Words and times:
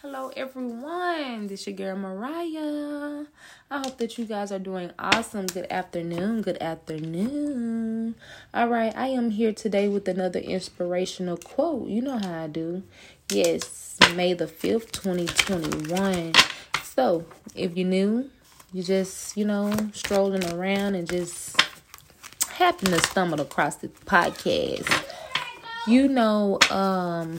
Hello, 0.00 0.30
everyone. 0.36 1.48
This 1.48 1.62
is 1.62 1.66
your 1.66 1.76
girl 1.76 1.96
Mariah. 1.96 3.26
I 3.70 3.78
hope 3.78 3.98
that 3.98 4.16
you 4.16 4.24
guys 4.24 4.52
are 4.52 4.58
doing 4.58 4.92
awesome. 4.98 5.46
Good 5.46 5.66
afternoon. 5.70 6.42
Good 6.42 6.62
afternoon. 6.62 8.14
All 8.54 8.68
right, 8.68 8.96
I 8.96 9.08
am 9.08 9.30
here 9.30 9.52
today 9.52 9.88
with 9.88 10.06
another 10.08 10.38
inspirational 10.38 11.36
quote. 11.36 11.88
You 11.88 12.02
know 12.02 12.18
how 12.18 12.44
I 12.44 12.46
do. 12.46 12.84
Yes, 13.30 13.96
May 14.14 14.34
the 14.34 14.46
5th, 14.46 14.92
2021. 14.92 16.32
So, 16.84 17.26
if 17.54 17.76
you're 17.76 17.86
new, 17.88 18.30
you 18.72 18.82
just, 18.82 19.36
you 19.36 19.44
know, 19.44 19.72
strolling 19.92 20.44
around 20.52 20.94
and 20.94 21.08
just 21.08 21.60
happen 22.50 22.90
to 22.92 23.00
stumble 23.00 23.40
across 23.40 23.76
the 23.76 23.88
podcast. 23.88 25.04
You 25.86 26.08
know, 26.08 26.58
um, 26.70 27.38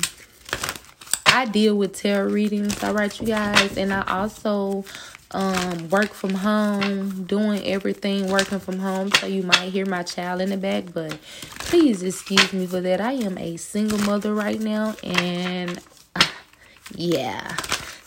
I 1.29 1.45
deal 1.45 1.75
with 1.75 1.93
tarot 1.95 2.29
readings, 2.31 2.83
all 2.83 2.93
right, 2.93 3.17
you 3.19 3.27
guys, 3.27 3.77
and 3.77 3.93
I 3.93 4.03
also 4.07 4.85
um 5.31 5.89
work 5.89 6.13
from 6.13 6.33
home, 6.33 7.25
doing 7.25 7.63
everything 7.65 8.29
working 8.29 8.59
from 8.59 8.79
home. 8.79 9.11
So 9.13 9.27
you 9.27 9.43
might 9.43 9.69
hear 9.71 9.85
my 9.85 10.03
child 10.03 10.41
in 10.41 10.49
the 10.49 10.57
back, 10.57 10.85
but 10.93 11.17
please 11.59 12.03
excuse 12.03 12.51
me 12.53 12.65
for 12.65 12.81
that. 12.81 13.01
I 13.01 13.13
am 13.13 13.37
a 13.37 13.57
single 13.57 13.99
mother 13.99 14.33
right 14.33 14.59
now, 14.59 14.95
and 15.03 15.79
uh, 16.15 16.25
yeah. 16.95 17.57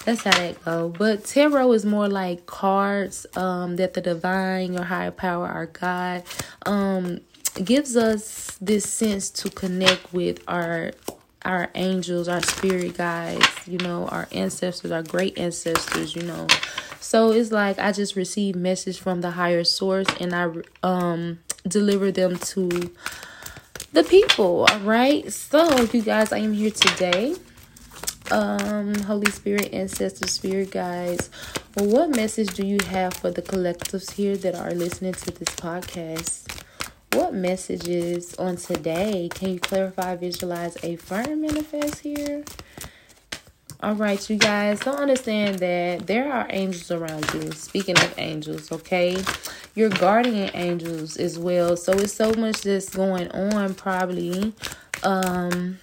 That's 0.05 0.25
how 0.25 0.33
that 0.33 0.65
go. 0.65 0.89
But 0.89 1.25
tarot 1.25 1.73
is 1.73 1.85
more 1.87 2.09
like 2.09 2.47
cards 2.47 3.25
um, 3.37 3.77
that 3.77 3.95
the 3.95 4.01
divine, 4.01 4.73
your 4.73 4.83
higher 4.83 5.13
power, 5.13 5.47
our 5.47 5.67
God, 5.67 6.25
um, 6.67 7.21
gives 7.63 7.97
us 7.97 8.59
this 8.61 8.91
sense 8.91 9.31
to 9.31 9.51
connect 9.51 10.13
with 10.13 10.43
our 10.49 10.93
our 11.45 11.71
angels, 11.75 12.29
our 12.29 12.43
spirit 12.43 12.97
guides, 12.97 13.47
you 13.67 13.79
know, 13.79 14.07
our 14.09 14.29
ancestors, 14.33 14.91
our 14.91 15.03
great 15.03 15.39
ancestors, 15.39 16.15
you 16.15 16.23
know. 16.23 16.47
So 17.01 17.33
it's 17.33 17.51
like 17.51 17.79
I 17.79 17.93
just 17.93 18.17
receive 18.17 18.55
message 18.55 19.01
from 19.01 19.21
the 19.21 19.33
higher 19.33 19.65
source 19.65 20.07
and 20.21 20.35
I 20.35 20.49
um 20.83 21.41
deliver 21.67 22.11
them 22.13 22.39
to 22.39 22.93
the 23.93 24.05
people, 24.05 24.67
all 24.71 24.79
right? 24.81 25.31
So, 25.33 25.83
you 25.93 26.03
guys, 26.03 26.33
I 26.33 26.39
am 26.39 26.53
here 26.55 26.71
today. 26.71 27.35
Um 28.31 28.95
Holy 28.95 29.31
Spirit, 29.31 29.75
ancestors, 29.75 30.31
spirit 30.31 30.71
guides. 30.71 31.29
What 31.75 32.11
message 32.11 32.55
do 32.55 32.65
you 32.65 32.79
have 32.89 33.15
for 33.15 33.31
the 33.31 33.43
collectives 33.43 34.13
here 34.13 34.37
that 34.37 34.55
are 34.55 34.73
listening 34.73 35.15
to 35.15 35.31
this 35.33 35.49
podcast? 35.57 36.62
What 37.13 37.35
messages 37.35 38.35
on 38.37 38.57
today 38.57 39.29
can 39.35 39.51
you 39.51 39.61
clarify, 39.61 40.17
visualize, 40.17 40.77
a 40.83 40.95
affirm, 40.95 41.43
manifest 41.43 42.01
here? 42.01 42.43
All 43.83 43.95
right, 43.95 44.31
you 44.31 44.37
guys, 44.37 44.81
don't 44.81 44.99
understand 44.99 45.59
that 45.59 46.07
there 46.07 46.33
are 46.33 46.47
angels 46.49 46.91
around 46.91 47.29
you. 47.35 47.53
Speaking 47.53 47.99
of 47.99 48.15
angels, 48.17 48.73
okay? 48.73 49.23
Your 49.75 49.91
guardian 49.91 50.51
angels 50.55 51.19
as 51.19 51.39
well. 51.39 51.77
So 51.77 51.93
it's 51.93 52.15
so 52.15 52.33
much 52.33 52.63
that's 52.63 52.89
going 52.89 53.31
on, 53.33 53.75
probably. 53.75 54.55
Um, 55.03 55.81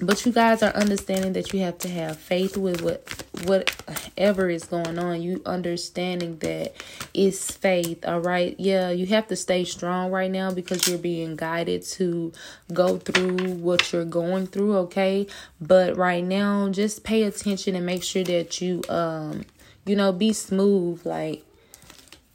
but 0.00 0.26
you 0.26 0.32
guys 0.32 0.62
are 0.62 0.74
understanding 0.74 1.32
that 1.32 1.54
you 1.54 1.60
have 1.60 1.78
to 1.78 1.88
have 1.88 2.18
faith 2.18 2.58
with 2.58 2.82
what 2.82 3.06
whatever 3.44 4.48
is 4.48 4.64
going 4.64 4.98
on. 4.98 5.22
You 5.22 5.42
understanding 5.46 6.38
that 6.38 6.74
it's 7.14 7.50
faith, 7.50 8.06
all 8.06 8.20
right? 8.20 8.54
Yeah, 8.58 8.90
you 8.90 9.06
have 9.06 9.28
to 9.28 9.36
stay 9.36 9.64
strong 9.64 10.10
right 10.10 10.30
now 10.30 10.50
because 10.50 10.86
you're 10.88 10.98
being 10.98 11.36
guided 11.36 11.82
to 11.82 12.32
go 12.72 12.98
through 12.98 13.54
what 13.54 13.92
you're 13.92 14.04
going 14.04 14.46
through, 14.46 14.76
okay? 14.78 15.26
But 15.60 15.96
right 15.96 16.24
now, 16.24 16.68
just 16.70 17.04
pay 17.04 17.22
attention 17.22 17.76
and 17.76 17.86
make 17.86 18.02
sure 18.02 18.24
that 18.24 18.60
you 18.60 18.82
um 18.88 19.44
you 19.84 19.94
know, 19.94 20.12
be 20.12 20.32
smooth 20.32 21.04
like 21.04 21.44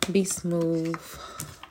be 0.10 0.24
smooth. 0.24 1.00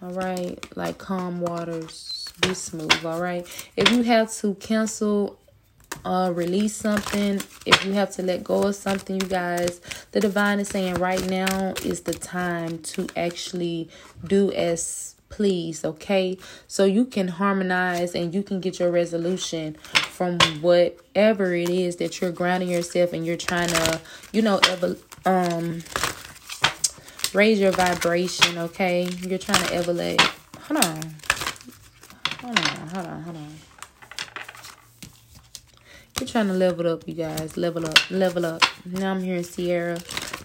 All 0.02 0.12
right? 0.12 0.64
Like 0.76 0.98
calm 0.98 1.40
waters. 1.40 2.28
Be 2.40 2.54
smooth, 2.54 3.04
all 3.04 3.20
right? 3.20 3.46
If 3.76 3.90
you 3.90 4.02
have 4.02 4.32
to 4.36 4.54
cancel 4.54 5.38
uh 6.04 6.32
release 6.34 6.74
something 6.74 7.40
if 7.66 7.84
you 7.84 7.92
have 7.92 8.10
to 8.10 8.22
let 8.22 8.42
go 8.42 8.64
of 8.64 8.74
something 8.74 9.20
you 9.20 9.28
guys 9.28 9.80
the 10.12 10.20
divine 10.20 10.60
is 10.60 10.68
saying 10.68 10.94
right 10.94 11.28
now 11.28 11.74
is 11.84 12.02
the 12.02 12.14
time 12.14 12.78
to 12.78 13.06
actually 13.16 13.88
do 14.24 14.50
as 14.52 15.14
please 15.30 15.84
okay? 15.84 16.36
So 16.66 16.84
you 16.84 17.06
can 17.06 17.28
harmonize 17.28 18.14
and 18.14 18.34
you 18.34 18.42
can 18.42 18.60
get 18.60 18.78
your 18.78 18.90
resolution 18.90 19.74
from 19.74 20.38
whatever 20.60 21.54
it 21.54 21.70
is 21.70 21.96
that 21.96 22.20
you're 22.20 22.32
grounding 22.32 22.68
yourself 22.68 23.14
and 23.14 23.24
you're 23.24 23.38
trying 23.38 23.68
to 23.68 24.00
you 24.32 24.42
know 24.42 24.60
ever 24.68 24.96
um 25.24 25.82
raise 27.32 27.58
your 27.58 27.72
vibration 27.72 28.58
okay? 28.58 29.08
You're 29.20 29.38
trying 29.38 29.64
to 29.66 29.74
elevate 29.74 30.20
hold 30.58 30.84
on. 30.84 31.14
Hold 32.40 32.58
on 32.58 32.88
hold 32.88 33.06
on 33.06 33.22
hold 33.22 33.36
on 33.36 33.69
we're 36.20 36.26
trying 36.26 36.48
to 36.48 36.52
level 36.52 36.86
up, 36.86 37.06
you 37.06 37.14
guys. 37.14 37.56
Level 37.56 37.86
up, 37.86 38.10
level 38.10 38.44
up. 38.44 38.62
Now 38.84 39.12
I'm 39.12 39.22
hearing 39.22 39.42
Sierra. 39.42 39.98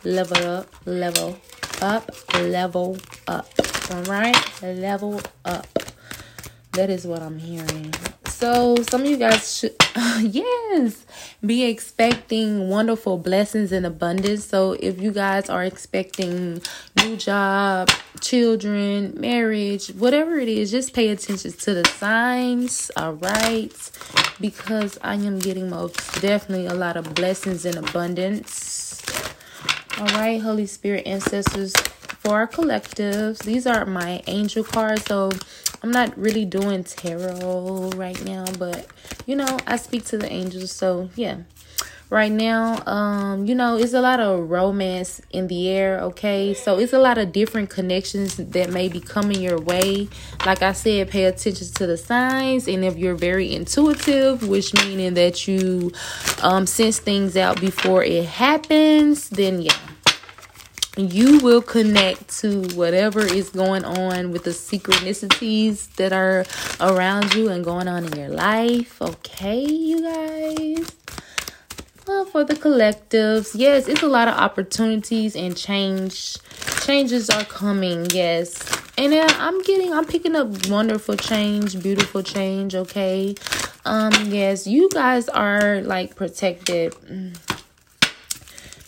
Level 0.03 0.37
up, 0.45 0.73
level 0.85 1.37
up, 1.81 2.09
level 2.35 2.97
up. 3.27 3.47
All 3.91 4.03
right, 4.03 4.61
level 4.61 5.21
up. 5.43 5.67
That 6.73 6.89
is 6.89 7.05
what 7.05 7.21
I'm 7.21 7.39
hearing. 7.39 7.93
So 8.35 8.75
some 8.89 9.03
of 9.03 9.07
you 9.07 9.15
guys 9.15 9.57
should, 9.59 9.75
yes, 10.19 11.05
be 11.45 11.63
expecting 11.63 12.67
wonderful 12.67 13.17
blessings 13.17 13.71
and 13.71 13.85
abundance. 13.85 14.43
So 14.43 14.73
if 14.73 14.99
you 15.01 15.11
guys 15.11 15.49
are 15.49 15.63
expecting 15.63 16.61
new 16.97 17.15
job, 17.15 17.89
children, 18.19 19.13
marriage, 19.17 19.87
whatever 19.87 20.37
it 20.37 20.49
is, 20.49 20.69
just 20.69 20.93
pay 20.93 21.09
attention 21.11 21.53
to 21.53 21.73
the 21.75 21.87
signs. 21.87 22.91
All 22.97 23.13
right, 23.13 23.71
because 24.41 24.99
I 25.01 25.15
am 25.15 25.39
getting 25.39 25.69
most 25.69 26.21
definitely 26.21 26.65
a 26.65 26.73
lot 26.73 26.97
of 26.97 27.15
blessings 27.15 27.63
and 27.63 27.77
abundance. 27.77 29.01
All 29.97 30.07
right, 30.07 30.41
Holy 30.41 30.65
Spirit 30.65 31.07
ancestors 31.07 31.71
for 32.25 32.33
our 32.33 32.47
collectives. 32.47 33.43
These 33.43 33.65
are 33.65 33.85
my 33.85 34.21
angel 34.27 34.65
cards. 34.65 35.05
So 35.05 35.31
I'm 35.85 35.91
not 35.91 36.17
really 36.17 36.45
doing 36.45 36.83
tarot 36.83 37.91
right 37.95 38.19
now, 38.25 38.45
but 38.57 38.87
you 39.27 39.35
know, 39.35 39.59
I 39.67 39.75
speak 39.75 40.03
to 40.05 40.17
the 40.17 40.27
angels. 40.27 40.71
So 40.71 41.11
yeah. 41.15 41.41
Right 42.09 42.31
now, 42.31 42.83
um, 42.87 43.45
you 43.45 43.53
know, 43.53 43.77
it's 43.77 43.93
a 43.93 44.01
lot 44.01 44.19
of 44.19 44.49
romance 44.49 45.21
in 45.29 45.47
the 45.47 45.69
air, 45.69 45.99
okay? 46.01 46.55
So 46.55 46.79
it's 46.79 46.93
a 46.93 46.97
lot 46.97 47.19
of 47.19 47.31
different 47.31 47.69
connections 47.69 48.37
that 48.37 48.71
may 48.71 48.89
be 48.89 48.99
coming 48.99 49.41
your 49.41 49.59
way. 49.59 50.07
Like 50.43 50.63
I 50.63 50.73
said, 50.73 51.09
pay 51.09 51.25
attention 51.25 51.67
to 51.75 51.85
the 51.85 51.97
signs, 51.97 52.67
and 52.67 52.83
if 52.83 52.97
you're 52.97 53.15
very 53.15 53.53
intuitive, 53.53 54.47
which 54.47 54.73
meaning 54.73 55.13
that 55.15 55.47
you 55.47 55.91
um 56.41 56.65
sense 56.65 56.97
things 56.97 57.37
out 57.37 57.61
before 57.61 58.03
it 58.03 58.25
happens, 58.25 59.29
then 59.29 59.61
yeah 59.61 59.84
you 60.97 61.39
will 61.39 61.61
connect 61.61 62.29
to 62.39 62.61
whatever 62.75 63.19
is 63.19 63.49
going 63.49 63.83
on 63.83 64.31
with 64.31 64.43
the 64.43 64.51
synchronicities 64.51 65.93
that 65.95 66.13
are 66.13 66.45
around 66.79 67.33
you 67.33 67.49
and 67.49 67.63
going 67.63 67.87
on 67.87 68.05
in 68.05 68.15
your 68.17 68.29
life. 68.29 69.01
Okay, 69.01 69.65
you 69.65 70.01
guys. 70.01 70.91
Well, 72.07 72.25
for 72.25 72.43
the 72.43 72.53
collectives, 72.53 73.51
yes, 73.55 73.87
it's 73.87 74.03
a 74.03 74.07
lot 74.07 74.27
of 74.27 74.35
opportunities 74.35 75.35
and 75.35 75.57
change. 75.57 76.37
Changes 76.85 77.29
are 77.31 77.45
coming, 77.45 78.05
yes. 78.11 78.63
And 78.97 79.11
uh, 79.13 79.27
I'm 79.39 79.61
getting, 79.63 79.91
I'm 79.91 80.05
picking 80.05 80.35
up 80.35 80.69
wonderful 80.69 81.17
change, 81.17 81.81
beautiful 81.81 82.21
change, 82.21 82.75
okay? 82.75 83.35
Um, 83.85 84.13
yes, 84.25 84.67
you 84.67 84.89
guys 84.89 85.27
are 85.29 85.81
like 85.81 86.15
protected 86.15 86.93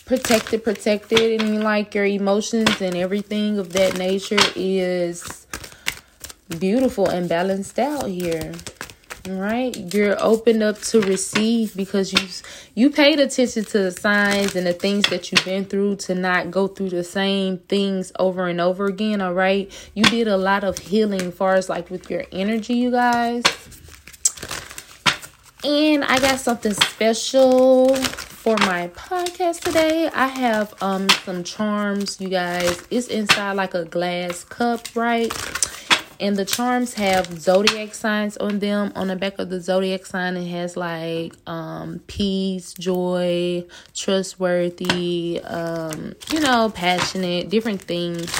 protected, 0.07 0.63
protected, 0.63 1.41
and 1.41 1.63
like 1.63 1.93
your 1.93 2.05
emotions 2.05 2.81
and 2.81 2.95
everything 2.95 3.59
of 3.59 3.73
that 3.73 3.97
nature 3.97 4.39
is 4.55 5.45
beautiful 6.59 7.09
and 7.09 7.27
balanced 7.27 7.77
out 7.77 8.07
here. 8.07 8.53
Right? 9.27 9.93
You're 9.93 10.15
opened 10.23 10.63
up 10.63 10.79
to 10.83 11.01
receive 11.01 11.75
because 11.75 12.13
you 12.13 12.19
you 12.75 12.89
paid 12.89 13.19
attention 13.19 13.65
to 13.65 13.79
the 13.79 13.91
signs 13.91 14.55
and 14.55 14.65
the 14.65 14.71
things 14.71 15.03
that 15.09 15.29
you've 15.29 15.43
been 15.43 15.65
through 15.65 15.97
to 15.97 16.15
not 16.15 16.49
go 16.49 16.67
through 16.67 16.91
the 16.91 17.03
same 17.03 17.57
things 17.57 18.13
over 18.17 18.47
and 18.47 18.61
over 18.61 18.85
again. 18.85 19.19
All 19.19 19.33
right. 19.33 19.69
You 19.93 20.05
did 20.05 20.29
a 20.29 20.37
lot 20.37 20.63
of 20.63 20.77
healing 20.77 21.33
far 21.33 21.55
as 21.55 21.67
like 21.67 21.89
with 21.89 22.09
your 22.09 22.23
energy, 22.31 22.75
you 22.75 22.89
guys. 22.89 23.43
And 25.65 26.05
I 26.05 26.19
got 26.19 26.39
something 26.39 26.73
special 26.73 27.97
for 28.47 28.55
my 28.65 28.87
podcast 28.95 29.59
today. 29.59 30.09
I 30.13 30.27
have 30.27 30.73
um 30.81 31.09
some 31.25 31.43
charms, 31.43 32.21
you 32.21 32.29
guys. 32.29 32.81
It's 32.89 33.07
inside 33.07 33.57
like 33.57 33.73
a 33.73 33.83
glass 33.83 34.45
cup, 34.45 34.87
right? 34.95 35.29
And 36.21 36.37
the 36.37 36.45
charms 36.45 36.93
have 36.93 37.25
zodiac 37.41 37.93
signs 37.93 38.37
on 38.37 38.59
them. 38.59 38.93
On 38.95 39.09
the 39.09 39.17
back 39.17 39.37
of 39.39 39.49
the 39.49 39.59
zodiac 39.59 40.05
sign, 40.05 40.37
it 40.37 40.47
has 40.47 40.77
like 40.77 41.33
um, 41.45 41.99
peace, 42.07 42.73
joy, 42.73 43.65
trustworthy, 43.93 45.41
um, 45.43 46.13
you 46.31 46.39
know, 46.39 46.71
passionate, 46.73 47.49
different 47.49 47.81
things. 47.81 48.31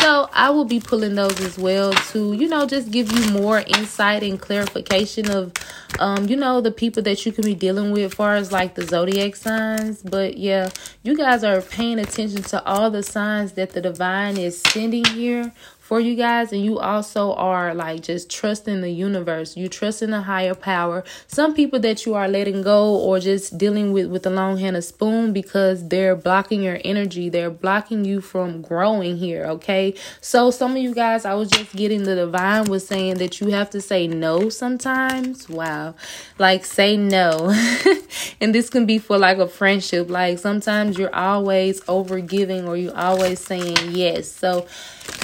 So 0.00 0.28
I 0.32 0.50
will 0.50 0.64
be 0.64 0.78
pulling 0.78 1.14
those 1.14 1.40
as 1.40 1.58
well 1.58 1.92
to, 1.92 2.32
you 2.32 2.48
know, 2.48 2.66
just 2.66 2.90
give 2.90 3.10
you 3.10 3.30
more 3.32 3.60
insight 3.60 4.22
and 4.22 4.40
clarification 4.40 5.30
of, 5.30 5.52
um, 5.98 6.28
you 6.28 6.36
know, 6.36 6.60
the 6.60 6.70
people 6.70 7.02
that 7.04 7.26
you 7.26 7.32
can 7.32 7.44
be 7.44 7.54
dealing 7.54 7.90
with 7.90 8.04
as 8.04 8.14
far 8.14 8.36
as 8.36 8.52
like 8.52 8.74
the 8.74 8.86
zodiac 8.86 9.34
signs. 9.34 10.02
But 10.02 10.36
yeah, 10.36 10.70
you 11.02 11.16
guys 11.16 11.42
are 11.42 11.60
paying 11.60 11.98
attention 11.98 12.42
to 12.44 12.64
all 12.64 12.90
the 12.90 13.02
signs 13.02 13.52
that 13.52 13.70
the 13.70 13.80
divine 13.80 14.36
is 14.36 14.60
sending 14.60 15.04
here 15.06 15.52
for 15.86 16.00
you 16.00 16.16
guys 16.16 16.52
and 16.52 16.64
you 16.64 16.80
also 16.80 17.32
are 17.34 17.72
like 17.72 18.02
just 18.02 18.28
trusting 18.28 18.80
the 18.80 18.90
universe. 18.90 19.56
You 19.56 19.68
trust 19.68 20.02
in 20.02 20.10
the 20.10 20.22
higher 20.22 20.54
power. 20.54 21.04
Some 21.28 21.54
people 21.54 21.78
that 21.80 22.04
you 22.04 22.14
are 22.14 22.26
letting 22.26 22.62
go 22.62 22.96
or 22.96 23.20
just 23.20 23.56
dealing 23.56 23.92
with 23.92 24.06
with 24.06 24.26
a 24.26 24.30
long 24.30 24.58
hand 24.58 24.76
of 24.76 24.82
spoon 24.84 25.32
because 25.32 25.88
they're 25.88 26.16
blocking 26.16 26.62
your 26.62 26.80
energy. 26.84 27.28
They're 27.28 27.50
blocking 27.50 28.04
you 28.04 28.20
from 28.20 28.62
growing 28.62 29.16
here 29.16 29.44
okay? 29.46 29.94
So 30.20 30.50
some 30.50 30.72
of 30.72 30.78
you 30.78 30.94
guys 30.94 31.24
i 31.24 31.34
was 31.34 31.48
just 31.50 31.74
getting 31.74 32.02
the 32.02 32.16
divine 32.16 32.64
was 32.64 32.86
saying 32.86 33.18
that 33.18 33.40
you 33.40 33.48
have 33.50 33.70
to 33.70 33.80
say 33.80 34.08
no 34.08 34.48
sometimes. 34.48 35.48
Wow. 35.48 35.94
Like 36.38 36.64
say 36.64 36.96
no. 36.96 37.54
And 38.40 38.54
this 38.54 38.70
can 38.70 38.86
be 38.86 38.98
for 38.98 39.18
like 39.18 39.38
a 39.38 39.48
friendship. 39.48 40.10
Like 40.10 40.38
sometimes 40.38 40.98
you're 40.98 41.14
always 41.14 41.80
over 41.88 42.20
giving 42.20 42.66
or 42.66 42.76
you're 42.76 42.96
always 42.96 43.40
saying 43.40 43.76
yes. 43.90 44.30
So 44.30 44.66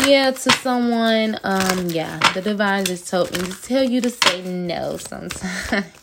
yeah 0.06 0.30
someone 0.60 1.38
um 1.44 1.88
yeah 1.88 2.18
the 2.34 2.42
divine 2.42 2.84
just 2.84 3.08
told 3.08 3.30
me 3.32 3.38
to 3.38 3.62
tell 3.62 3.82
you 3.84 4.00
to 4.00 4.10
say 4.10 4.42
no 4.42 4.96
sometimes. 4.96 5.86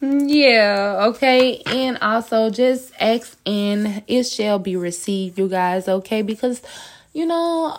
Yeah 0.00 1.06
okay 1.08 1.60
and 1.66 1.98
also 2.00 2.50
just 2.50 2.92
ask 3.00 3.36
and 3.44 4.04
it 4.06 4.24
shall 4.24 4.60
be 4.60 4.76
received 4.76 5.38
you 5.38 5.48
guys 5.48 5.88
okay 5.88 6.22
because 6.22 6.62
you 7.12 7.26
know 7.26 7.76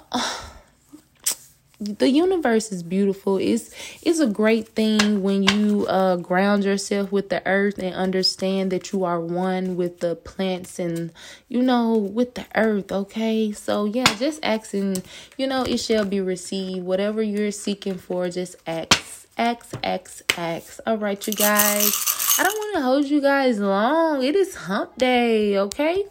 the 1.79 2.09
universe 2.09 2.71
is 2.71 2.83
beautiful. 2.83 3.37
It's 3.37 3.71
it's 4.01 4.19
a 4.19 4.27
great 4.27 4.67
thing 4.69 5.23
when 5.23 5.43
you 5.43 5.85
uh 5.87 6.17
ground 6.17 6.65
yourself 6.65 7.11
with 7.11 7.29
the 7.29 7.41
earth 7.47 7.79
and 7.79 7.95
understand 7.95 8.71
that 8.71 8.91
you 8.91 9.05
are 9.05 9.19
one 9.19 9.77
with 9.77 9.99
the 9.99 10.15
plants 10.15 10.77
and 10.77 11.11
you 11.47 11.61
know 11.61 11.95
with 11.95 12.35
the 12.35 12.45
earth, 12.55 12.91
okay? 12.91 13.53
So 13.53 13.85
yeah, 13.85 14.13
just 14.15 14.39
asking, 14.43 15.03
you 15.37 15.47
know, 15.47 15.63
it 15.63 15.77
shall 15.77 16.05
be 16.05 16.19
received. 16.19 16.85
Whatever 16.85 17.23
you're 17.23 17.51
seeking 17.51 17.95
for, 17.97 18.29
just 18.29 18.57
ask. 18.67 19.27
Ask, 19.37 19.73
ask, 19.85 20.37
ask. 20.37 20.81
All 20.85 20.97
right, 20.97 21.25
you 21.25 21.31
guys. 21.31 22.35
I 22.37 22.43
don't 22.43 22.57
want 22.57 22.75
to 22.75 22.81
hold 22.81 23.05
you 23.05 23.21
guys 23.21 23.57
long. 23.57 24.21
It 24.21 24.35
is 24.35 24.53
hump 24.53 24.97
day, 24.97 25.57
okay? 25.57 26.03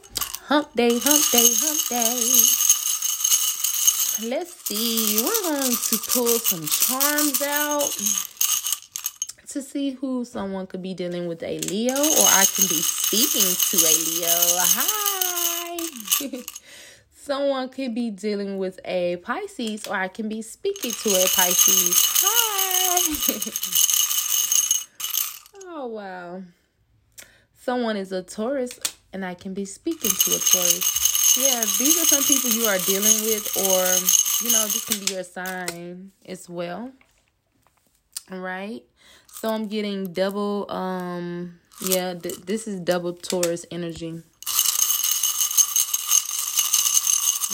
Hump 0.44 0.72
day, 0.74 0.98
hump 0.98 1.30
day, 1.30 1.48
hump 1.60 1.88
day 1.90 2.67
let's 4.22 4.54
see. 4.54 5.22
We're 5.22 5.42
going 5.50 5.70
to 5.70 5.98
pull 6.08 6.26
some 6.38 6.66
charms 6.66 7.42
out 7.42 7.90
to 9.48 9.62
see 9.62 9.90
who 9.92 10.24
someone 10.24 10.66
could 10.66 10.82
be 10.82 10.94
dealing 10.94 11.26
with 11.28 11.42
a 11.42 11.58
Leo 11.58 11.94
or 11.94 12.26
I 12.26 12.44
can 12.44 12.66
be 12.68 12.80
speaking 12.82 13.42
to 13.42 13.76
a 13.86 13.92
Leo. 14.10 14.28
Hi. 14.60 15.78
someone 17.14 17.68
could 17.68 17.94
be 17.94 18.10
dealing 18.10 18.58
with 18.58 18.80
a 18.84 19.16
Pisces 19.16 19.86
or 19.86 19.94
I 19.94 20.08
can 20.08 20.28
be 20.28 20.42
speaking 20.42 20.90
to 20.90 21.08
a 21.10 21.26
Pisces. 21.34 21.94
Hi. 22.22 22.98
oh, 25.66 25.86
wow. 25.86 26.42
Someone 27.60 27.96
is 27.96 28.12
a 28.12 28.22
Taurus 28.22 28.80
and 29.12 29.24
I 29.24 29.34
can 29.34 29.54
be 29.54 29.64
speaking 29.64 30.10
to 30.10 30.30
a 30.30 30.38
Taurus 30.38 31.07
yeah, 31.38 31.61
these 31.79 31.96
are 32.02 32.05
some 32.05 32.23
people 32.25 32.50
you 32.50 32.67
are 32.67 32.79
dealing 32.79 33.23
with, 33.23 33.56
or 33.56 34.44
you 34.44 34.52
know, 34.52 34.64
this 34.64 34.85
can 34.85 35.05
be 35.05 35.14
your 35.14 35.23
sign 35.23 36.11
as 36.26 36.49
well. 36.49 36.90
All 38.31 38.40
right. 38.40 38.82
So 39.32 39.49
I'm 39.49 39.69
getting 39.69 40.12
double. 40.12 40.70
Um, 40.70 41.61
yeah, 41.81 42.14
th- 42.14 42.40
this 42.40 42.67
is 42.67 42.81
double 42.81 43.12
Taurus 43.12 43.64
energy. 43.70 44.23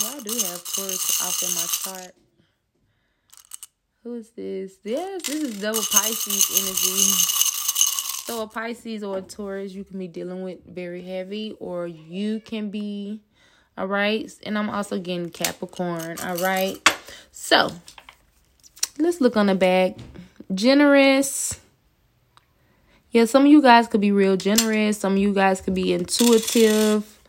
Well, 0.00 0.16
I 0.16 0.20
do 0.20 0.32
have 0.32 0.64
Taurus 0.64 1.20
off 1.22 1.42
in 1.42 1.54
my 1.54 1.66
chart. 2.00 2.14
Who 4.02 4.14
is 4.14 4.30
this? 4.30 4.78
Yes, 4.82 5.22
this 5.22 5.42
is 5.42 5.60
double 5.60 5.82
Pisces 5.82 6.50
energy. 6.58 7.44
So 8.24 8.42
a 8.42 8.46
Pisces 8.46 9.04
or 9.04 9.18
a 9.18 9.22
Taurus 9.22 9.72
you 9.72 9.84
can 9.84 9.98
be 9.98 10.08
dealing 10.08 10.42
with 10.42 10.64
very 10.66 11.02
heavy, 11.02 11.54
or 11.60 11.86
you 11.86 12.40
can 12.40 12.70
be 12.70 13.20
all 13.76 13.86
right. 13.86 14.32
And 14.44 14.56
I'm 14.56 14.70
also 14.70 14.98
getting 14.98 15.30
Capricorn. 15.30 16.18
All 16.20 16.36
right. 16.36 16.78
So 17.32 17.70
let's 18.98 19.20
look 19.20 19.36
on 19.36 19.46
the 19.46 19.54
back. 19.54 19.96
Generous. 20.54 21.60
Yeah, 23.10 23.24
some 23.26 23.44
of 23.44 23.50
you 23.50 23.62
guys 23.62 23.86
could 23.86 24.00
be 24.00 24.12
real 24.12 24.36
generous. 24.36 24.98
Some 24.98 25.14
of 25.14 25.18
you 25.18 25.32
guys 25.32 25.60
could 25.60 25.74
be 25.74 25.92
intuitive. 25.92 27.20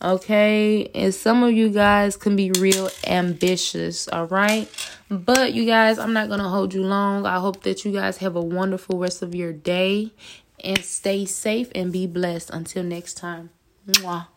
Okay. 0.00 0.90
And 0.94 1.14
some 1.14 1.42
of 1.42 1.52
you 1.52 1.68
guys 1.68 2.16
can 2.16 2.36
be 2.36 2.50
real 2.52 2.88
ambitious. 3.06 4.08
All 4.08 4.26
right. 4.26 4.68
But 5.10 5.52
you 5.52 5.66
guys, 5.66 5.98
I'm 5.98 6.14
not 6.14 6.28
going 6.28 6.40
to 6.40 6.48
hold 6.48 6.72
you 6.72 6.82
long. 6.82 7.26
I 7.26 7.38
hope 7.38 7.62
that 7.64 7.84
you 7.84 7.92
guys 7.92 8.18
have 8.18 8.34
a 8.34 8.42
wonderful 8.42 8.98
rest 8.98 9.22
of 9.22 9.34
your 9.34 9.52
day 9.52 10.12
and 10.64 10.78
stay 10.78 11.26
safe 11.26 11.70
and 11.74 11.92
be 11.92 12.06
blessed. 12.06 12.50
Until 12.50 12.82
next 12.82 13.14
time. 13.14 13.50
Mwah. 13.86 14.31